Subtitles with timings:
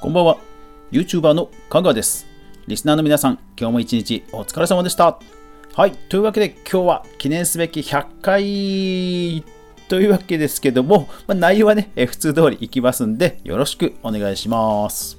[0.00, 0.38] こんばんは。
[0.90, 2.26] YouTuber の香川です。
[2.66, 5.18] リスナーの皆さん今日も一日お疲れ様でした。
[5.74, 9.44] はいというわけで今日は記念すべき100回
[9.88, 15.18] というわけですけども、まあ、内容はね、普通通りいきますんでよろしくお願いします。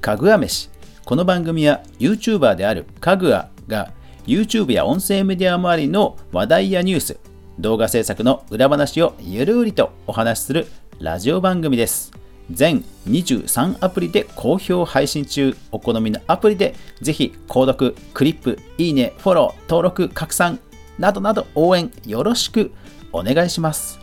[0.00, 0.68] かぐわ飯。
[1.04, 3.92] この番組は YouTuber であるかぐわが
[4.26, 7.18] YouTube や音声メディア周りの話題やニュース
[7.58, 10.68] 動画制作の裏話をゆるりとお話しする
[11.00, 12.12] ラジオ番組です
[12.50, 20.60] 全23アプリで好評配信中お好みのアプリでぜひ購読クリップいいねフォロー登録拡散
[20.98, 22.72] などなど応援よろしく
[23.12, 23.98] お願いします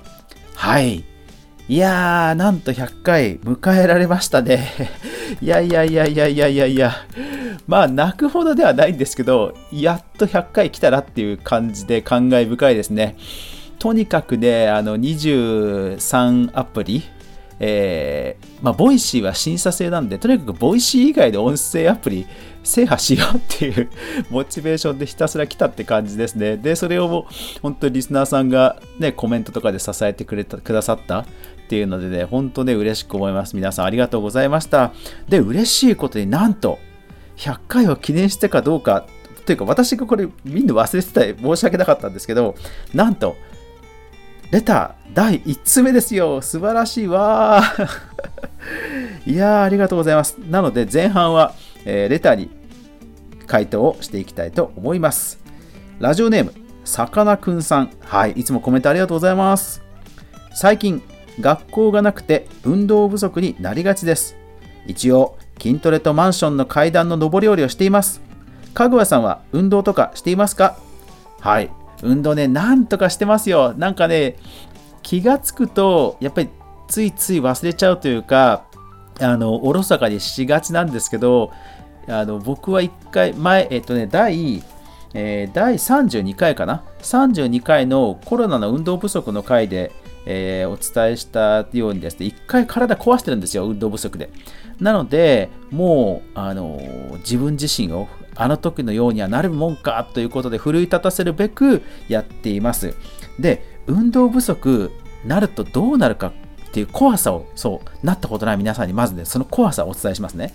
[0.56, 1.06] はい
[1.70, 4.74] いやー、なんと100回迎えられましたね。
[5.40, 7.06] いやいやいやいやいやいやいや。
[7.70, 13.16] まあ、泣くほどではないんですけど、やっと100回来たらっていう感じで感慨深いですね。
[13.78, 17.04] とにかくね、あの、23アプリ、
[17.60, 22.26] えー、まあ、ボイシーは審査制なんで、とにかくボイシー以外の音声アプリ
[22.64, 23.90] 制覇しようっていう
[24.32, 26.58] モチベーションでひたすら来たって感じですね。
[26.58, 27.28] で、それを
[27.62, 31.26] 本当にリスナーさんがね、コメントとかで支えてくれたくださったっ
[31.70, 33.56] ていうのでね、本当ね、嬉しく思います。
[33.56, 34.92] 皆さんありがとうございました。
[35.28, 36.80] で、嬉しいことになんと、
[37.40, 39.06] 100回を記念してかどうか、
[39.46, 42.56] というか私がこれみんな忘れてた申し訳なかったんですけど、
[42.94, 43.36] なんと、
[44.52, 46.42] レター第1通目ですよ。
[46.42, 47.64] 素晴らしいわ
[49.26, 50.38] いやー、ありがとうございます。
[50.50, 51.54] なので、前半は、
[51.86, 52.50] えー、レターに
[53.48, 55.40] 回答をしていきたいと思います。
[56.00, 57.92] ラジオネーム、さかなクンさん。
[58.02, 59.82] はい、いつもコメントありがとうございます。
[60.54, 61.02] 最近、
[61.40, 64.36] 学校がなくて運動不足になりがちです。
[64.88, 68.22] 一応、筋トレとマンションの階段の上り下りをしています。
[68.74, 70.78] かぐわさんは運動とかしていますか？
[71.40, 71.72] はい。
[72.02, 73.74] 運動ね、なんとかしてますよ。
[73.78, 74.38] なんかね、
[75.04, 76.50] 気がつくと、やっぱり
[76.88, 78.64] ついつい忘れちゃうというか、
[79.20, 81.52] あの、おろそかにしがちなんですけど、
[82.08, 84.64] あの僕は1回前、えっとね、第
[85.14, 89.92] えー、第32回かな？32回のコロナの運動不足の回で、
[90.26, 94.30] えー、お伝えしたようにですね、1回体壊してるんですよ、運動不足で。
[94.80, 96.80] なので、もう、あの
[97.20, 102.94] 自分自身をあの時のようにはなるもんかということで奮い立たせるべくやっています。
[103.40, 104.92] で、運動不足
[105.26, 106.34] なるとどうなるかっ
[106.72, 110.54] ていう怖さを、そう、なったことない皆さんにまずね、その怖さをお伝えしますね。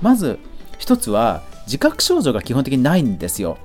[0.00, 0.38] まず、
[0.78, 3.58] 一つは、自覚症状が基本的にないんですよ。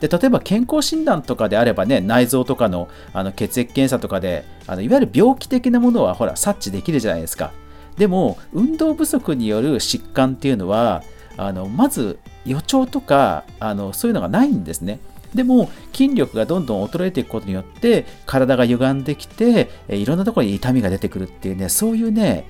[0.00, 7.52] で例えば健康診断とかであればね内臓とかのあの血液検査とかであのいわゆる病気的なものはほら察知できるじゃないですか
[7.96, 11.02] でも運動不足による疾患っていうのは
[11.36, 15.00] あのまず予兆とかあのそういうのがないんですね
[15.34, 22.46] でも筋力がどんどん衰えていくことによって体が歪んできていろんなところに痛みが出てくるっていうねそういうね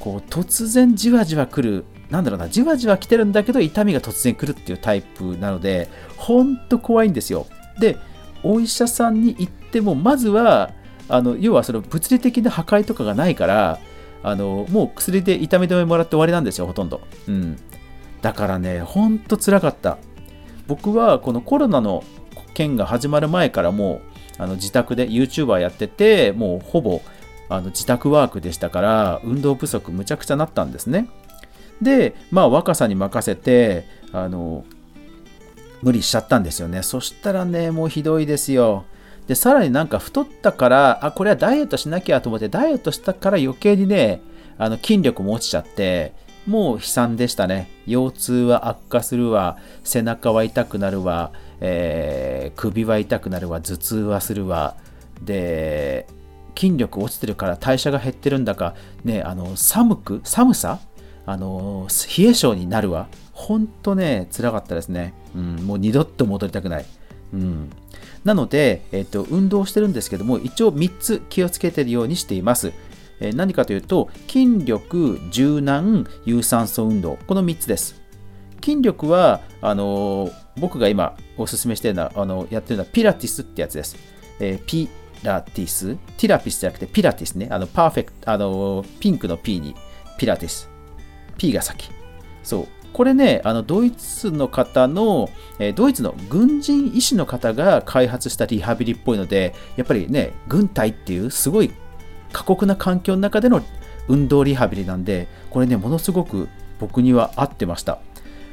[0.00, 7.46] こう突然じわじわ来るなんだろうな、じわじわ来てるんだけど痛みが突然来るっていうタイプなので、ほんと怖いんですよ。
[7.78, 7.96] で、
[8.42, 10.70] お医者さんに行っても、まずは、
[11.08, 13.80] あの要はその物理的な破壊とかがないから、
[14.24, 17.02] あのもう薬で痛み止めもらって終わりなんですよ、ほとんど。
[17.28, 17.56] うん。
[18.22, 19.98] だからね、ほんとつらかった。
[20.66, 22.02] 僕はこのコロナの
[22.54, 24.00] 件が始まる前からも
[24.38, 27.02] うあの自宅で YouTuber やってて、もうほぼ
[27.48, 31.08] あの自宅ワークでしたから、運動不足むちゃくちゃなったんですね。
[31.82, 34.64] で、まあ、若さに任せて、あの、
[35.82, 36.82] 無理しちゃったんですよね。
[36.82, 38.84] そしたらね、もうひどいですよ。
[39.26, 44.20] で、さらになんか太ったから、あ、これはダイエットしなきゃと思って、ダイエットしたから余計にね、
[44.58, 46.12] あの筋力も落ちちゃって、
[46.46, 47.70] もう悲惨でしたね。
[47.86, 54.76] 腰痛は悪化するわ、背中は痛くなるわ、えー、首は痛くなるわ、頭痛はするわ。
[55.22, 56.06] で、
[56.56, 58.74] 筋力落ちてるから代謝が減ってるんだか、
[59.04, 60.80] ね、あの寒く、寒さ？
[61.26, 63.08] あの冷え性になるわ。
[63.32, 65.14] ほんとね、辛かったですね。
[65.34, 66.84] うん、もう二度と戻りたくない。
[67.32, 67.70] うん、
[68.24, 72.72] なので、えっと、運動してるんですけども、一応3つ気をつけてるようにしています。
[73.20, 77.18] えー、何かというと、筋力、柔軟、有酸素運動。
[77.26, 78.00] この3つです。
[78.62, 83.96] 筋力は、あのー、僕が今おすすめしてるのは、あのやってるのはピラティスってやつです。
[84.40, 84.88] え、ピ
[85.22, 87.48] ラティス、ティラピスじゃなくてピラティスね。
[87.50, 89.74] あの、パーフェクト、あのピンクの P に
[90.16, 90.70] ピラティス。
[91.36, 91.90] P が先。
[92.42, 92.68] そう。
[92.94, 101.72] これね、あのドイツの方の、えドイツの軍人医師の方が開発したリハビリっぽいので、やっぱりね、軍隊っていうすごい
[102.32, 103.62] 過酷な環境の中での
[104.06, 106.48] 運動リハビリなんで、これね、ものすごく
[106.78, 107.98] 僕には合ってました。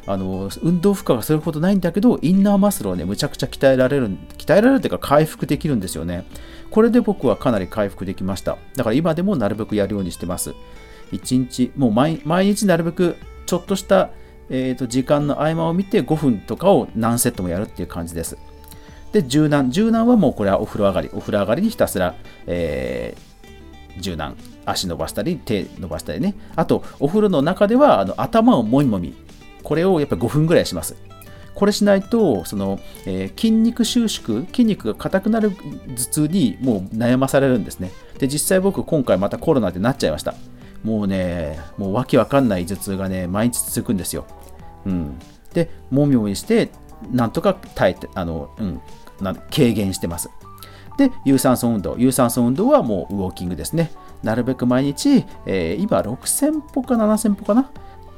[0.07, 6.25] あの運動負荷がそれほどないんだけどインナーマッスルをねむちゃくちゃ鍛えられる鍛えられるというか回復できるんですよね。
[6.71, 8.57] これで僕はかなり回復できました。
[8.75, 10.55] だから今でもなるべくやるようにしてます。
[11.11, 13.15] 1日もう毎日なるべく
[13.45, 14.11] ちょっとした、
[14.53, 18.38] えーと、時間の合間を見て5分とかを何セットもやるっていう感じです。
[19.13, 22.15] で柔軟柔軟はもうこれはお風呂上がりお風呂上がりにひたすら、
[22.48, 26.36] えー、柔軟足伸ばしたり手伸ばしたりね。
[26.56, 29.15] あとお風呂の中ではあの頭をもみもみ
[29.63, 30.95] これをやっぱり5分ぐらいします。
[31.56, 37.92] これしないとその、えー、筋肉収縮筋肉が硬くなる頭痛にもう悩まされるんですね。
[38.19, 40.36] で実際僕今回またコロナでなっちゃいました。
[40.83, 44.25] もうねもうわけわかんない頭痛がね毎日続くんですよ、
[44.86, 45.19] うん、
[45.54, 46.69] でもみもみして
[47.12, 48.81] なんとか耐えてあの、うん、
[49.22, 50.30] な軽減してます
[50.98, 53.92] で有酸素運動有酸素運動はもうウォーキングですね
[54.24, 57.72] なるべく毎日、えー、今6000歩か7000歩かな？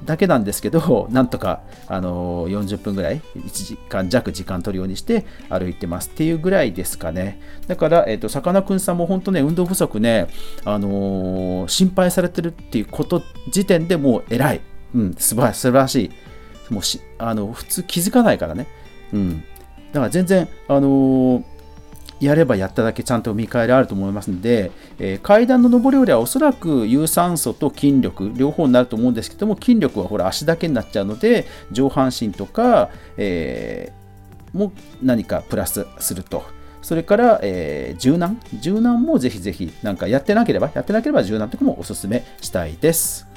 [0.06, 7.40] だけなんですけど、 なんとか、あの40分ぐらい、1時間弱時間取るようにして歩いてますっていうぐらいですかね。
[7.68, 10.28] だから、さかなクンさんも本当ね、運動不足ね、
[10.66, 13.22] あのー、心配されてるっていうこと
[13.52, 14.62] 時点でもう偉い。
[14.96, 16.12] うん、素晴らしい。
[16.70, 18.68] もうしあの普通気づかないからね。
[19.12, 19.44] うん。
[19.92, 21.44] だから全然、あのー
[22.24, 34.72] やればやっただけちゃんと見返りあると思いますので、えー、階段の上り下りはおそらく有酸素と筋力両方になると思うんですけども筋力はほら足だけになっちゃうので上半身とか、えー、も
[35.02, 36.44] 何かプラスすると。
[36.82, 43.33] それから、えー、柔軟柔軟もぜひぜひなんかやってなければやってなければ柔軟とかもおすすめしたいです。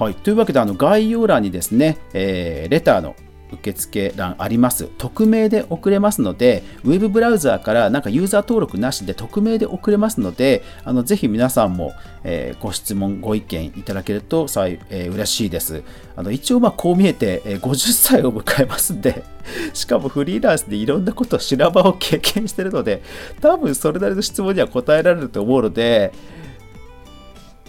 [0.00, 3.14] はい、というわけであの概要欄にですね、えー、レターの
[3.52, 4.86] 受付欄あります。
[4.96, 11.92] 匿名で送れますので、ウェブブラウザーからなんかユーザー登録なしで匿名で送れますので、あのぜひ皆さんも、
[12.24, 15.82] えー、ご質問、ご意見いただけるとさい、えー、嬉しいです。
[16.16, 19.22] あの一応まあこう見えて、えー、50歳を迎えますんで、
[19.74, 23.02] しかもフリーランスでいろんなこと修羅場を経験してるので、
[23.42, 26.14] 多分それなりの質問には答えられると思うので、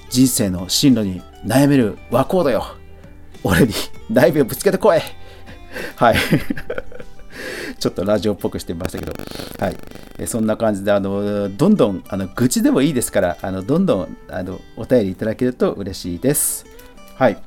[0.10, 2.66] 人生の進路に悩める和コードよ。
[3.44, 3.74] 俺に
[4.12, 5.00] 悩みをぶつけてこい
[5.96, 6.16] はい。
[7.80, 9.14] ちょっとラジオっぽくしてみましたけど、
[9.60, 9.78] はい。
[10.20, 16.66] えそんな感じで、あの、どんどん、あの、愚痴でもいいですから、あの、どんどん、あの、お便りいただけると嬉しいです。
[17.16, 17.42] はい。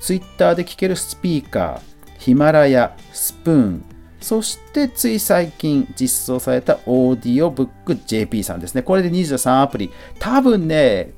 [0.00, 3.84] Twitter で聴けるスピーカー、 Himalaya、Spoon、
[4.20, 8.82] そしてつい最近実装されたオーディオブック JP さんですね。
[8.82, 9.90] これで23アプリ。
[10.18, 11.12] 多分ね、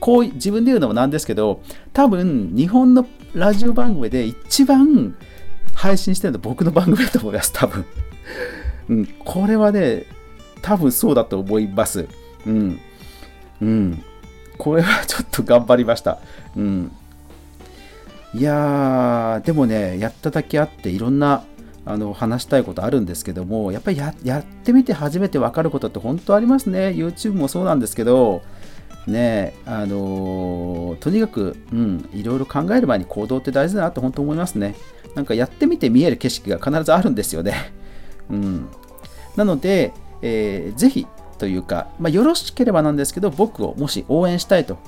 [0.00, 5.16] こう自分で言うのもなんですけど、多分日本のラジオ番組で一番
[5.74, 7.84] 配信してるの僕の番組だと思います、多分。
[8.90, 10.04] うん、これはね、
[10.62, 12.06] 多分そうだと思います。
[12.46, 12.80] うん。
[13.62, 14.02] うん。
[14.58, 16.18] これはちょっと頑張りました。
[16.56, 16.92] うん。
[18.34, 21.44] いやー、でもね、やっただけあって、いろんな
[21.88, 26.88] あの話したいことあるんですけどもやっぱりやってみて初めて分かることって本当ありますね。
[26.88, 28.42] YouTube もそうなんですけど
[29.06, 34.74] ねあのー、とにかく、うん、いろいろ考える前に行動って大事だなと本当思いますね。
[35.14, 37.72] なんかやってみて見える景色が必ずあるんですよね、
[38.30, 38.68] うん、
[39.36, 39.92] なので、
[40.22, 41.06] えー、ぜひ
[41.38, 44.78] というか、まあ、よろしければなんですけど僕をもし応援したいと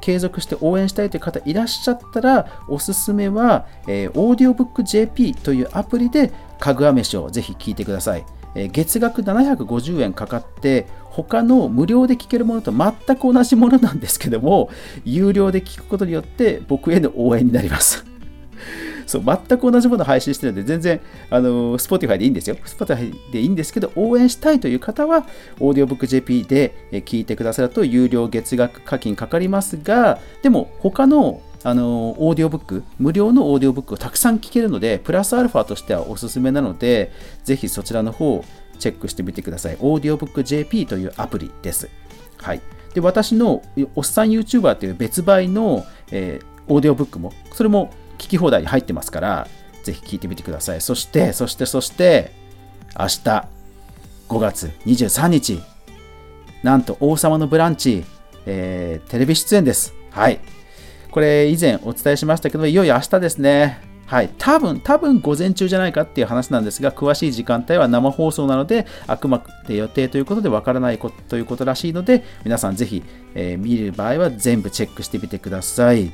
[0.00, 8.24] 継続して応援したいという方いらっしゃったら、おすすめは、えー、オーディオブック JP というアプリでかぐわ飯をぜひ聞いてください。
[8.54, 14.70] えー、月額750円かかって、他の無料で聞けるものと全く同じものなんですけども、
[15.04, 18.04] 有料で聞くことによって僕への応援になります。
[19.08, 21.00] そう、全く同じものを配信してるので、全然、
[21.30, 22.56] あの、Spotify でいいんですよ。
[22.64, 25.26] Spotify でいいんですけど、応援したいという方は、
[25.58, 26.74] AudiobookJP で
[27.06, 37.10] 聞いてくださると、有料月額課金かかりますが、でも、他のあのオーディオブック、無料のオーディオブックをたくさん聞けるので、プラスアルファとしてはおすすめなので、
[37.42, 38.44] ぜひそちらの方を
[38.78, 39.76] チェックしてみてください。
[39.80, 41.88] オーディオブック JP というアプリです。
[42.36, 42.60] はい。
[42.94, 43.62] で、私の
[43.96, 49.48] おっさん YouTuber という別売の、えー、オーディオブックも、それも聞き放題に入ってますから、
[49.82, 50.80] ぜひ聞いてみてください。
[50.80, 52.32] そして、そして、そして、
[52.98, 53.46] 明日、
[54.28, 55.62] 5月23日、
[56.62, 58.04] なんと、王様のブランチ、
[58.46, 59.94] えー、テレビ出演です。
[60.10, 60.40] はい。
[61.10, 63.80] これ、以前お伝えしましたけど、いよいよ明日ですね。
[64.08, 73.02] はい、多分、多分午前中じゃないかっていう話なんですが、詳しい時間帯は生放送なので、あくまで予定ということでわからないこということらしいので、皆さんぜひ、
[73.34, 76.10] えー、見る場合は全部チェックしてみてください。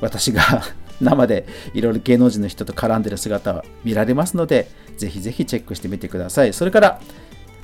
[0.00, 0.62] 私が
[1.00, 6.52] 生でいろいろ芸能人の人と絡んでる姿は見られますので、ぜひぜひチェックしてみてください。
[6.52, 7.00] それから、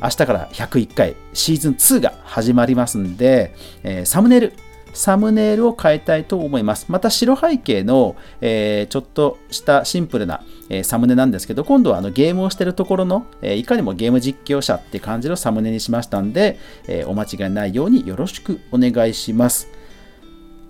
[0.03, 4.53] 明日から101回シーズン2が始まりますんで、えー、サムネイル、
[4.93, 6.87] サムネイルを変えたいと思います。
[6.89, 16.59] また白背景の、えー、ちょっとしたシンプルな、えー、サムネなんですけど、今度はあのゲームをしているところの、え、いかにもゲーム実況者って感じのサムネにしましたんで、
[16.89, 19.69] えお間違いないようによろしくお願いします。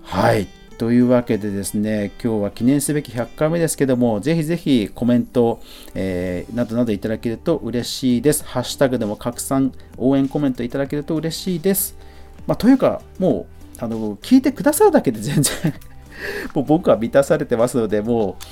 [0.03, 0.62] はい。
[0.77, 5.61] というわけでですね、今日は記念すべき100回目ですけども、ぜひぜひコメント、
[5.93, 8.43] えー、などなどいただけると嬉しいです。
[8.43, 11.95] ハッシュタグでも拡散、応援コメントいただけると嬉しいです。
[12.47, 13.45] まあ、というか、も
[13.79, 15.53] う、あの、聞いてくださるだけで 全然
[16.53, 18.43] もう僕は満たされてますので、もう、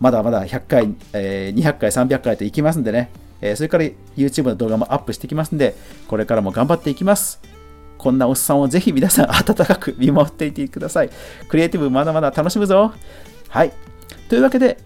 [0.00, 3.10] まだまだ100回、えー、200回、300回といきますんでね、
[3.40, 3.84] えー、それから
[4.16, 5.74] YouTube の動画もアップしていきますんで、
[6.08, 7.40] これからも頑張っていきます。
[8.00, 11.10] こんなおっさんをぜひ皆さん温かく見守っていてください。
[11.48, 12.94] クリエイティブまだまだ楽しむぞ。
[13.48, 13.72] はい。
[14.30, 14.78] というわけで、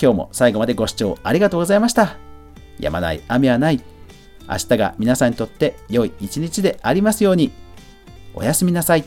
[0.00, 2.16] 今日も最後までご視聴ありがとうございました。
[2.80, 3.82] やまない雨はない。
[4.48, 7.52] 明日が皆さんにとって良い一日でありますように。
[8.34, 9.04] おやすみなさい。